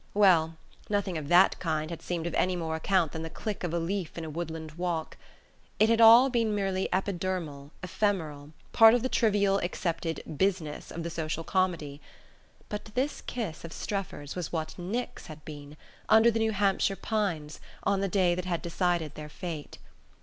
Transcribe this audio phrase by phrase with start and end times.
[0.15, 0.57] Well
[0.89, 3.77] nothing of that kind had seemed of any more account than the click of a
[3.77, 5.15] leaf in a woodland walk.
[5.77, 11.11] It had all been merely epidermal, ephemeral, part of the trivial accepted "business" of the
[11.11, 12.01] social comedy.
[12.67, 15.77] But this kiss of Strefford's was what Nick's had been,
[16.09, 19.77] under the New Hampshire pines, on the day that had decided their fate.